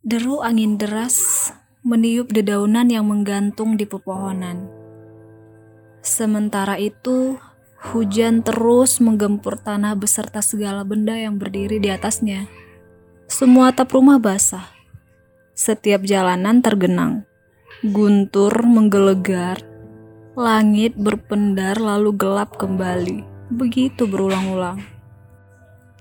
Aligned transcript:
Deru 0.00 0.40
angin 0.40 0.80
deras 0.80 1.52
meniup 1.84 2.32
dedaunan 2.32 2.88
yang 2.88 3.04
menggantung 3.04 3.76
di 3.76 3.84
pepohonan. 3.84 4.64
Sementara 6.00 6.80
itu, 6.80 7.36
hujan 7.92 8.40
terus 8.40 8.96
menggempur 9.04 9.60
tanah 9.60 9.92
beserta 10.00 10.40
segala 10.40 10.88
benda 10.88 11.12
yang 11.20 11.36
berdiri 11.36 11.76
di 11.76 11.92
atasnya. 11.92 12.48
Semua 13.28 13.76
atap 13.76 13.92
rumah 13.92 14.16
basah. 14.16 14.72
Setiap 15.52 16.00
jalanan 16.08 16.64
tergenang. 16.64 17.28
Guntur 17.84 18.56
menggelegar. 18.64 19.60
Langit 20.32 20.96
berpendar 20.96 21.76
lalu 21.76 22.16
gelap 22.16 22.56
kembali. 22.56 23.52
Begitu 23.52 24.08
berulang-ulang. 24.08 24.80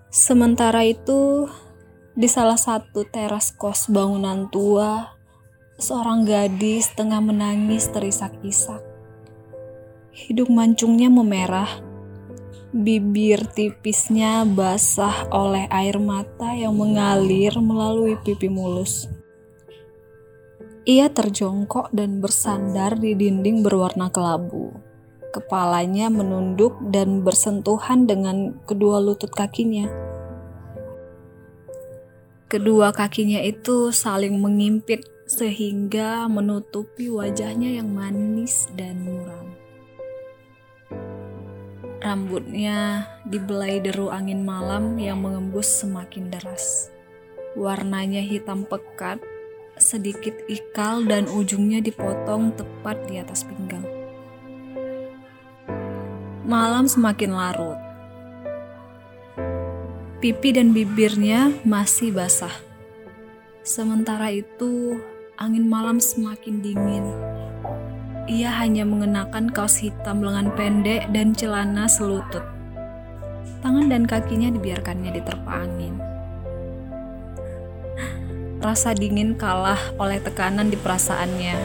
Sementara 0.08 0.88
itu, 0.88 1.52
di 2.20 2.28
salah 2.28 2.60
satu 2.60 3.08
teras 3.08 3.56
kos 3.56 3.88
bangunan 3.88 4.52
tua, 4.52 5.16
seorang 5.80 6.28
gadis 6.28 6.92
tengah 6.92 7.24
menangis 7.24 7.88
terisak-isak. 7.96 8.84
Hidung 10.12 10.52
mancungnya 10.52 11.08
memerah, 11.08 11.80
bibir 12.76 13.48
tipisnya 13.56 14.44
basah 14.44 15.32
oleh 15.32 15.72
air 15.72 15.96
mata 15.96 16.52
yang 16.52 16.76
mengalir 16.76 17.56
melalui 17.56 18.20
pipi 18.20 18.52
mulus. 18.52 19.08
Ia 20.84 21.08
terjongkok 21.08 21.88
dan 21.96 22.20
bersandar 22.20 23.00
di 23.00 23.16
dinding 23.16 23.64
berwarna 23.64 24.12
kelabu. 24.12 24.76
Kepalanya 25.32 26.12
menunduk 26.12 26.76
dan 26.92 27.24
bersentuhan 27.24 28.12
dengan 28.12 28.60
kedua 28.68 29.00
lutut 29.00 29.32
kakinya. 29.32 30.09
Kedua 32.50 32.90
kakinya 32.90 33.46
itu 33.46 33.94
saling 33.94 34.42
mengimpit 34.42 35.06
sehingga 35.30 36.26
menutupi 36.26 37.06
wajahnya 37.06 37.78
yang 37.78 37.94
manis 37.94 38.66
dan 38.74 39.06
muram. 39.06 39.54
Rambutnya 42.02 43.06
dibelai 43.30 43.78
deru 43.86 44.10
angin 44.10 44.42
malam 44.42 44.98
yang 44.98 45.22
mengembus 45.22 45.70
semakin 45.86 46.34
deras. 46.34 46.90
Warnanya 47.54 48.26
hitam 48.26 48.66
pekat, 48.66 49.22
sedikit 49.78 50.34
ikal 50.50 51.06
dan 51.06 51.30
ujungnya 51.30 51.86
dipotong 51.86 52.58
tepat 52.58 52.98
di 53.06 53.22
atas 53.22 53.46
pinggang. 53.46 53.86
Malam 56.50 56.90
semakin 56.90 57.30
larut 57.30 57.89
Pipi 60.20 60.52
dan 60.52 60.76
bibirnya 60.76 61.48
masih 61.64 62.12
basah. 62.12 62.52
Sementara 63.64 64.28
itu, 64.36 65.00
angin 65.40 65.64
malam 65.64 66.04
semakin 66.04 66.60
dingin. 66.60 67.08
Ia 68.28 68.52
hanya 68.60 68.84
mengenakan 68.84 69.48
kaos 69.48 69.80
hitam 69.80 70.20
lengan 70.20 70.52
pendek 70.60 71.08
dan 71.16 71.32
celana 71.32 71.88
selutut. 71.88 72.44
Tangan 73.64 73.88
dan 73.88 74.04
kakinya 74.04 74.52
dibiarkannya 74.52 75.24
diterpa 75.24 75.52
angin. 75.56 75.96
Rasa 78.60 78.92
dingin 78.92 79.40
kalah 79.40 79.80
oleh 79.96 80.20
tekanan 80.20 80.68
di 80.68 80.76
perasaannya. 80.76 81.56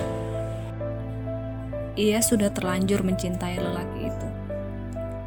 Ia 1.99 2.23
sudah 2.23 2.55
terlanjur 2.55 3.03
mencintai 3.03 3.59
lelaki 3.59 4.15
itu. 4.15 4.29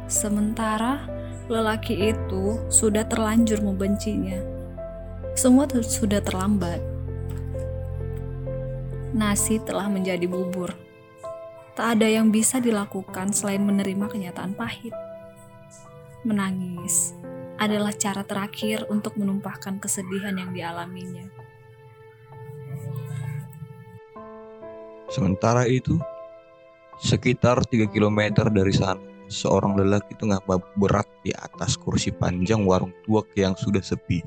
Sementara 0.08 1.17
lelaki 1.48 2.12
itu 2.12 2.60
sudah 2.68 3.08
terlanjur 3.08 3.64
membencinya. 3.64 4.36
Semua 5.32 5.64
sudah 5.80 6.20
terlambat. 6.20 6.76
Nasi 9.16 9.56
telah 9.64 9.88
menjadi 9.88 10.28
bubur. 10.28 10.76
Tak 11.72 11.96
ada 11.96 12.06
yang 12.10 12.28
bisa 12.28 12.60
dilakukan 12.60 13.32
selain 13.32 13.64
menerima 13.64 14.12
kenyataan 14.12 14.52
pahit. 14.52 14.92
Menangis 16.28 17.16
adalah 17.56 17.96
cara 17.96 18.20
terakhir 18.22 18.84
untuk 18.92 19.16
menumpahkan 19.16 19.80
kesedihan 19.80 20.36
yang 20.36 20.52
dialaminya. 20.52 21.24
Sementara 25.08 25.64
itu, 25.64 25.96
sekitar 27.00 27.64
3 27.64 27.88
km 27.88 28.44
dari 28.52 28.74
sana, 28.76 29.07
seorang 29.28 29.76
lelaki 29.76 30.16
tengah 30.16 30.40
berat 30.74 31.06
di 31.20 31.30
atas 31.36 31.76
kursi 31.76 32.10
panjang 32.10 32.64
warung 32.64 32.92
tuak 33.04 33.28
yang 33.36 33.52
sudah 33.54 33.84
sepi. 33.84 34.24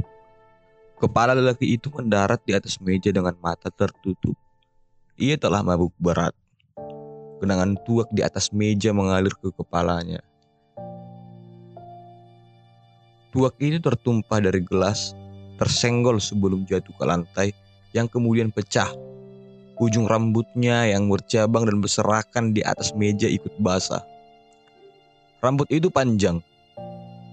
Kepala 1.01 1.34
lelaki 1.34 1.73
itu 1.73 1.89
mendarat 1.89 2.45
di 2.45 2.53
atas 2.53 2.78
meja 2.78 3.09
dengan 3.09 3.34
mata 3.41 3.73
tertutup. 3.73 4.38
Ia 5.17 5.34
telah 5.34 5.66
mabuk 5.66 5.94
berat. 5.97 6.38
Kenangan 7.41 7.73
tuak 7.81 8.13
di 8.13 8.22
atas 8.22 8.53
meja 8.53 8.94
mengalir 8.94 9.34
ke 9.34 9.50
kepalanya. 9.50 10.22
Tuak 13.34 13.57
itu 13.57 13.81
tertumpah 13.81 14.38
dari 14.38 14.61
gelas, 14.61 15.17
tersenggol 15.57 16.22
sebelum 16.22 16.69
jatuh 16.69 16.94
ke 16.94 17.06
lantai, 17.07 17.50
yang 17.97 18.06
kemudian 18.06 18.53
pecah. 18.53 18.94
Ujung 19.81 20.06
rambutnya 20.06 20.85
yang 20.85 21.09
bercabang 21.09 21.66
dan 21.66 21.81
berserakan 21.81 22.53
di 22.53 22.61
atas 22.61 22.94
meja 22.94 23.25
ikut 23.25 23.57
basah. 23.57 24.06
Rambut 25.41 25.66
itu 25.74 25.90
panjang 25.90 26.38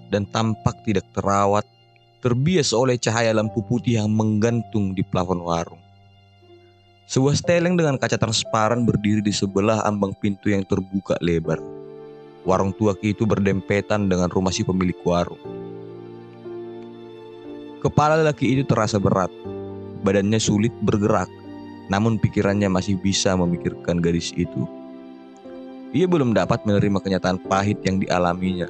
dan 0.09 0.25
tampak 0.33 0.81
tidak 0.89 1.05
terawat, 1.13 1.69
terbias 2.25 2.73
oleh 2.73 2.97
cahaya 2.97 3.37
lampu 3.37 3.61
putih 3.61 4.01
yang 4.01 4.09
menggantung 4.09 4.97
di 4.97 5.05
plafon 5.05 5.45
warung. 5.45 5.81
Sebuah 7.05 7.37
steleng 7.37 7.77
dengan 7.77 8.01
kaca 8.01 8.17
transparan 8.17 8.89
berdiri 8.89 9.21
di 9.21 9.33
sebelah 9.33 9.85
ambang 9.85 10.17
pintu 10.17 10.49
yang 10.49 10.65
terbuka 10.65 11.21
lebar. 11.21 11.61
Warung 12.49 12.73
tua 12.73 12.97
itu 13.05 13.29
berdempetan 13.29 14.09
dengan 14.09 14.33
rumah 14.33 14.57
si 14.57 14.65
pemilik 14.65 14.97
warung. 15.05 15.41
Kepala 17.85 18.17
lelaki 18.17 18.57
itu 18.57 18.65
terasa 18.65 18.97
berat, 18.97 19.29
badannya 20.01 20.41
sulit 20.41 20.73
bergerak, 20.81 21.29
namun 21.93 22.17
pikirannya 22.17 22.73
masih 22.73 22.97
bisa 22.97 23.37
memikirkan 23.37 24.01
gadis 24.01 24.33
itu. 24.33 24.78
Ia 25.97 26.05
belum 26.05 26.37
dapat 26.37 26.69
menerima 26.69 27.01
kenyataan 27.01 27.41
pahit 27.49 27.81
yang 27.81 27.97
dialaminya. 28.05 28.69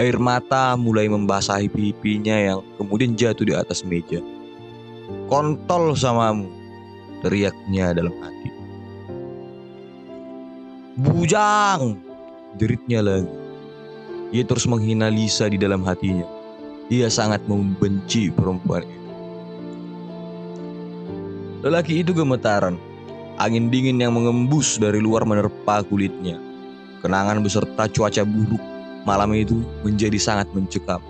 Air 0.00 0.16
mata 0.16 0.72
mulai 0.80 1.04
membasahi 1.04 1.68
pipinya 1.68 2.32
yang 2.32 2.64
kemudian 2.80 3.12
jatuh 3.12 3.44
di 3.44 3.52
atas 3.52 3.84
meja. 3.84 4.24
Kontol 5.28 5.92
samamu, 5.92 6.48
teriaknya 7.20 7.92
dalam 7.92 8.16
hati. 8.24 8.48
Bujang, 10.96 12.00
jeritnya 12.56 13.04
lagi. 13.04 13.28
Ia 14.32 14.48
terus 14.48 14.64
menghina 14.64 15.12
Lisa 15.12 15.52
di 15.52 15.60
dalam 15.60 15.84
hatinya. 15.84 16.24
Ia 16.88 17.12
sangat 17.12 17.44
membenci 17.44 18.32
perempuan 18.32 18.88
itu. 18.88 19.10
Lelaki 21.68 22.00
itu 22.00 22.16
gemetaran 22.16 22.80
Angin 23.42 23.74
dingin 23.74 23.98
yang 23.98 24.14
mengembus 24.14 24.78
dari 24.78 25.02
luar 25.02 25.26
menerpa 25.26 25.82
kulitnya. 25.82 26.38
Kenangan 27.02 27.42
beserta 27.42 27.90
cuaca 27.90 28.22
buruk 28.22 28.62
malam 29.02 29.34
itu 29.34 29.66
menjadi 29.82 30.14
sangat 30.14 30.46
mencekam. 30.54 31.02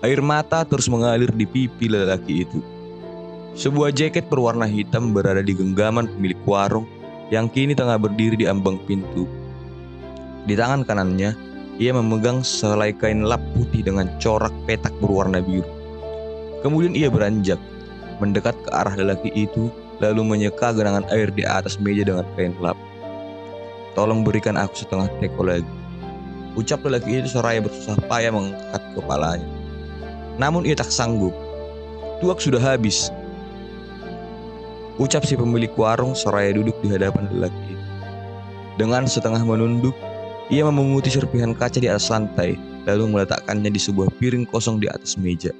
Air 0.00 0.24
mata 0.24 0.64
terus 0.64 0.88
mengalir 0.88 1.28
di 1.28 1.44
pipi 1.44 1.92
lelaki 1.92 2.48
itu. 2.48 2.64
Sebuah 3.52 3.92
jaket 3.92 4.32
berwarna 4.32 4.64
hitam 4.64 5.12
berada 5.12 5.44
di 5.44 5.52
genggaman 5.52 6.08
pemilik 6.08 6.40
warung 6.48 6.88
yang 7.28 7.52
kini 7.52 7.76
tengah 7.76 8.00
berdiri 8.00 8.40
di 8.40 8.48
ambang 8.48 8.80
pintu. 8.88 9.28
Di 10.48 10.56
tangan 10.56 10.88
kanannya, 10.88 11.36
ia 11.76 11.92
memegang 11.92 12.40
selai 12.40 12.96
kain 12.96 13.28
lap 13.28 13.44
putih 13.52 13.84
dengan 13.84 14.08
corak 14.24 14.56
petak 14.64 14.96
berwarna 15.04 15.44
biru. 15.44 15.68
Kemudian 16.64 16.96
ia 16.96 17.12
beranjak, 17.12 17.60
mendekat 18.24 18.56
ke 18.64 18.72
arah 18.72 18.96
lelaki 18.96 19.28
itu 19.36 19.68
lalu 20.00 20.22
menyeka 20.22 20.72
genangan 20.76 21.06
air 21.12 21.32
di 21.32 21.42
atas 21.46 21.80
meja 21.80 22.04
dengan 22.04 22.26
kain 22.36 22.52
lap. 22.60 22.76
Tolong 23.96 24.20
berikan 24.20 24.60
aku 24.60 24.76
setengah 24.76 25.08
teko 25.20 25.42
lagi. 25.44 25.74
Ucap 26.56 26.84
lelaki 26.84 27.20
itu 27.20 27.32
seraya 27.32 27.60
bersusah 27.60 27.96
payah 28.08 28.32
mengangkat 28.32 28.82
kepalanya. 28.96 29.48
Namun 30.36 30.68
ia 30.68 30.76
tak 30.76 30.92
sanggup. 30.92 31.32
Tuak 32.20 32.40
sudah 32.40 32.60
habis. 32.60 33.08
Ucap 34.96 35.24
si 35.28 35.36
pemilik 35.36 35.72
warung 35.76 36.16
seraya 36.16 36.56
duduk 36.56 36.76
di 36.80 36.88
hadapan 36.88 37.28
lelaki 37.28 37.60
itu. 37.72 37.84
Dengan 38.76 39.04
setengah 39.08 39.44
menunduk, 39.44 39.96
ia 40.52 40.64
memunguti 40.64 41.12
serpihan 41.12 41.52
kaca 41.56 41.80
di 41.80 41.88
atas 41.88 42.08
lantai, 42.12 42.56
lalu 42.88 43.12
meletakkannya 43.12 43.72
di 43.72 43.80
sebuah 43.80 44.08
piring 44.20 44.48
kosong 44.48 44.80
di 44.80 44.88
atas 44.88 45.16
meja. 45.20 45.52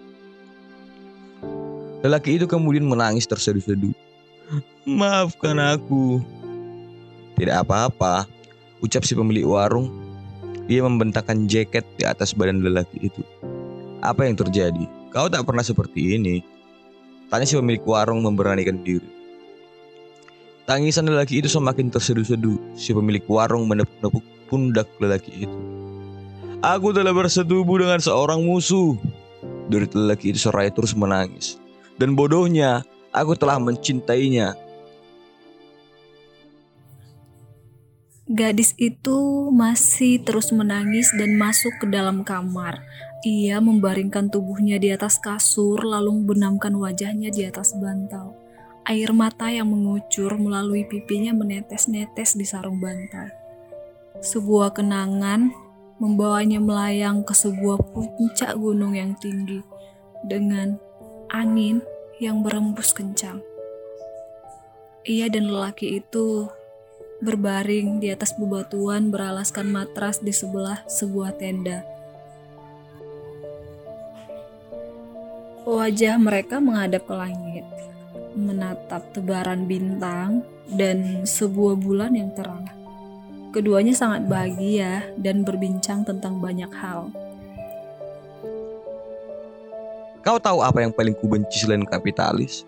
Lelaki 2.05 2.39
itu 2.39 2.47
kemudian 2.49 2.87
menangis 2.87 3.27
terseduh-seduh. 3.27 4.06
Maafkan 4.87 5.59
aku. 5.59 6.23
Tidak 7.37 7.67
apa-apa, 7.67 8.25
ucap 8.79 9.03
si 9.03 9.19
pemilik 9.19 9.45
warung. 9.45 9.91
Ia 10.67 10.83
membentangkan 10.83 11.47
jaket 11.51 11.87
di 11.99 12.07
atas 12.07 12.35
badan 12.35 12.63
lelaki 12.63 13.11
itu. 13.11 13.23
Apa 14.03 14.27
yang 14.27 14.39
terjadi? 14.39 14.87
Kau 15.11 15.27
tak 15.27 15.47
pernah 15.47 15.63
seperti 15.63 16.19
ini. 16.19 16.43
Tanya 17.27 17.47
si 17.47 17.59
pemilik 17.59 17.83
warung 17.83 18.23
memberanikan 18.23 18.83
diri. 18.87 19.07
Tangisan 20.67 21.07
lelaki 21.07 21.39
itu 21.43 21.51
semakin 21.51 21.91
terseduh-seduh. 21.91 22.79
Si 22.79 22.91
pemilik 22.91 23.23
warung 23.31 23.71
menepuk-nepuk 23.71 24.23
pundak 24.51 24.91
lelaki 24.99 25.47
itu. 25.47 25.59
Aku 26.63 26.91
telah 26.91 27.15
bersetubuh 27.15 27.79
dengan 27.79 28.03
seorang 28.03 28.43
musuh. 28.43 28.99
Dari 29.71 29.87
lelaki 29.91 30.35
itu 30.35 30.47
seraya 30.47 30.71
terus 30.71 30.95
menangis. 30.95 31.59
Dan 31.99 32.19
bodohnya, 32.19 32.83
aku 33.17 33.33
telah 33.33 33.57
mencintainya. 33.57 34.53
Gadis 38.27 38.75
itu 38.77 39.49
masih 39.55 40.21
terus 40.21 40.51
menangis 40.51 41.15
dan 41.15 41.39
masuk 41.39 41.73
ke 41.79 41.87
dalam 41.89 42.27
kamar. 42.27 42.83
Ia 43.23 43.63
membaringkan 43.63 44.29
tubuhnya 44.29 44.83
di 44.83 44.91
atas 44.91 45.17
kasur, 45.23 45.81
lalu 45.87 46.21
membenamkan 46.21 46.75
wajahnya 46.75 47.31
di 47.31 47.47
atas 47.47 47.73
bantal. 47.79 48.35
Air 48.87 49.15
mata 49.15 49.47
yang 49.47 49.71
mengucur 49.71 50.35
melalui 50.39 50.87
pipinya 50.87 51.35
menetes-netes 51.39 52.35
di 52.35 52.43
sarung 52.43 52.83
bantal. 52.83 53.31
Sebuah 54.19 54.75
kenangan 54.75 55.55
membawanya 56.03 56.59
melayang 56.59 57.23
ke 57.23 57.33
sebuah 57.33 57.79
puncak 57.95 58.59
gunung 58.59 58.99
yang 58.99 59.15
tinggi 59.23 59.63
dengan 60.27 60.77
angin 61.31 61.79
yang 62.17 62.41
berembus 62.41 62.97
kencang. 62.97 63.45
Ia 65.05 65.29
dan 65.29 65.53
lelaki 65.53 66.01
itu 66.01 66.49
berbaring 67.21 68.01
di 68.01 68.13
atas 68.13 68.37
bebatuan 68.37 69.13
beralaskan 69.13 69.69
matras 69.69 70.21
di 70.21 70.33
sebelah 70.33 70.85
sebuah 70.89 71.37
tenda. 71.37 71.85
Wajah 75.67 76.17
mereka 76.17 76.63
menghadap 76.63 77.05
ke 77.05 77.15
langit, 77.15 77.67
menatap 78.39 79.03
tebaran 79.11 79.67
bintang 79.67 80.47
dan 80.73 81.27
sebuah 81.27 81.75
bulan 81.79 82.15
yang 82.15 82.31
terang. 82.33 82.65
Keduanya 83.51 83.97
sangat 83.97 84.29
bahagia 84.29 85.11
dan 85.19 85.43
berbincang 85.43 86.05
tentang 86.07 86.39
banyak 86.39 86.71
hal. 86.71 87.11
Kau 90.27 90.43
tahu 90.43 90.59
apa 90.59 90.83
yang 90.83 90.91
paling 90.91 91.15
kubenci 91.15 91.63
selain 91.63 91.87
kapitalis? 91.87 92.67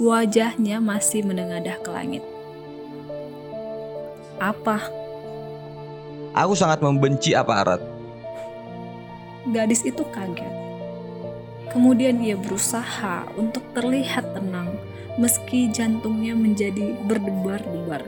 Wajahnya 0.00 0.80
masih 0.80 1.20
menengadah 1.20 1.76
ke 1.84 1.90
langit. 1.92 2.24
Apa? 4.40 4.88
Aku 6.32 6.56
sangat 6.56 6.80
membenci 6.80 7.36
aparat. 7.36 7.84
Gadis 9.52 9.84
itu 9.84 10.00
kaget. 10.16 10.48
Kemudian 11.76 12.24
ia 12.24 12.40
berusaha 12.40 13.28
untuk 13.36 13.60
terlihat 13.76 14.32
tenang 14.32 14.72
meski 15.20 15.68
jantungnya 15.68 16.32
menjadi 16.32 16.96
berdebar-debar. 17.04 18.00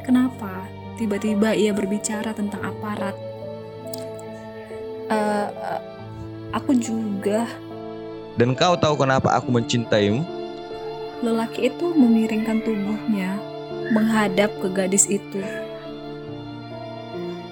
Kenapa 0.00 0.64
tiba-tiba 0.96 1.52
ia 1.52 1.76
berbicara 1.76 2.32
tentang 2.32 2.64
aparat? 2.64 3.12
Uh, 5.12 5.48
uh, 5.52 5.95
aku 6.56 6.72
juga. 6.72 7.44
Dan 8.40 8.56
kau 8.56 8.76
tahu 8.76 9.04
kenapa 9.04 9.36
aku 9.36 9.52
mencintaimu? 9.52 10.24
Lelaki 11.20 11.72
itu 11.72 11.92
memiringkan 11.92 12.60
tubuhnya 12.64 13.36
menghadap 13.92 14.52
ke 14.60 14.68
gadis 14.72 15.08
itu. 15.08 15.40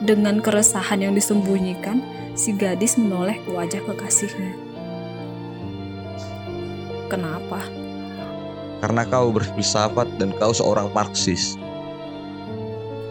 Dengan 0.04 0.44
keresahan 0.44 1.00
yang 1.00 1.16
disembunyikan, 1.16 2.04
si 2.36 2.52
gadis 2.52 3.00
menoleh 3.00 3.40
ke 3.40 3.50
wajah 3.56 3.80
kekasihnya. 3.88 4.52
Kenapa? 7.08 7.64
Karena 8.84 9.08
kau 9.08 9.32
berfilsafat 9.32 10.20
dan 10.20 10.36
kau 10.36 10.52
seorang 10.52 10.92
Marxis. 10.92 11.56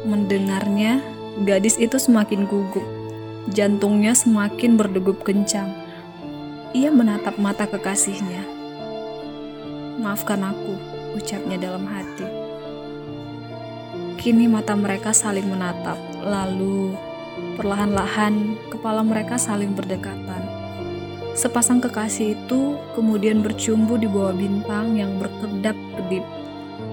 Mendengarnya, 0.06 1.02
gadis 1.42 1.82
itu 1.82 1.98
semakin 1.98 2.46
gugup. 2.46 2.86
Jantungnya 3.50 4.14
semakin 4.14 4.78
berdegup 4.78 5.26
kencang. 5.26 5.83
Ia 6.74 6.90
menatap 6.90 7.38
mata 7.38 7.70
kekasihnya. 7.70 8.42
Maafkan 10.02 10.42
aku, 10.42 10.74
ucapnya 11.14 11.62
dalam 11.62 11.86
hati. 11.86 12.26
Kini 14.18 14.50
mata 14.50 14.74
mereka 14.74 15.14
saling 15.14 15.46
menatap, 15.46 16.02
lalu 16.26 16.98
perlahan-lahan 17.62 18.58
kepala 18.74 19.06
mereka 19.06 19.38
saling 19.38 19.78
berdekatan. 19.78 20.42
Sepasang 21.38 21.78
kekasih 21.78 22.42
itu 22.42 22.74
kemudian 22.98 23.46
bercumbu 23.46 23.94
di 24.02 24.10
bawah 24.10 24.34
bintang 24.34 24.98
yang 24.98 25.22
berkedap-kedip 25.22 26.26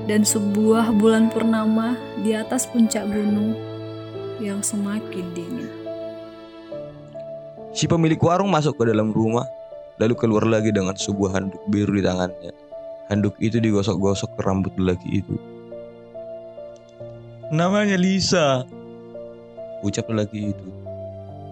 dan 0.05 0.29
sebuah 0.29 0.93
bulan 0.93 1.32
purnama 1.32 1.97
di 2.21 2.37
atas 2.37 2.69
puncak 2.69 3.09
gunung 3.09 3.56
yang 4.44 4.61
semakin 4.61 5.25
dingin. 5.32 5.73
Si 7.73 7.88
pemilik 7.88 8.21
warung 8.21 8.53
masuk 8.53 8.77
ke 8.77 8.93
dalam 8.93 9.09
rumah, 9.09 9.49
lalu 10.00 10.17
keluar 10.17 10.43
lagi 10.49 10.73
dengan 10.73 10.97
sebuah 10.97 11.37
handuk 11.37 11.61
biru 11.69 11.93
di 11.93 12.02
tangannya. 12.02 12.50
Handuk 13.12 13.37
itu 13.44 13.61
digosok-gosok 13.61 14.32
ke 14.35 14.41
rambut 14.43 14.73
lelaki 14.81 15.20
itu. 15.20 15.37
Namanya 17.52 18.00
Lisa. 18.00 18.64
Ucap 19.85 20.08
lelaki 20.08 20.56
itu. 20.56 20.67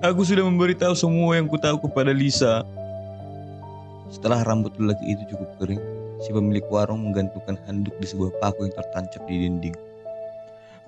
Aku 0.01 0.25
sudah 0.25 0.47
memberitahu 0.47 0.95
semua 0.97 1.37
yang 1.37 1.51
kutahu 1.51 1.77
kepada 1.85 2.15
Lisa. 2.15 2.65
Setelah 4.09 4.41
rambut 4.47 4.73
lelaki 4.81 5.13
itu 5.13 5.37
cukup 5.37 5.51
kering, 5.61 5.83
si 6.25 6.33
pemilik 6.33 6.65
warung 6.73 7.05
menggantungkan 7.05 7.61
handuk 7.69 7.93
di 8.01 8.07
sebuah 8.09 8.33
paku 8.41 8.65
yang 8.65 8.75
tertancap 8.79 9.21
di 9.29 9.35
dinding. 9.45 9.77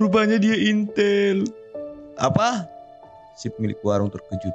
Rupanya 0.00 0.40
dia 0.40 0.56
intel. 0.56 1.44
Apa? 2.16 2.64
Si 3.36 3.52
pemilik 3.52 3.76
warung 3.84 4.08
terkejut. 4.08 4.54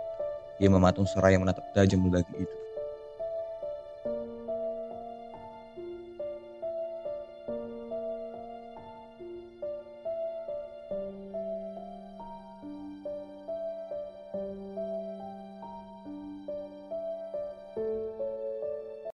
Ia 0.57 0.71
mematung 0.71 1.05
seraya 1.05 1.37
menatap 1.37 1.67
tajam 1.75 2.01
lelaki 2.07 2.33
itu. 2.47 2.64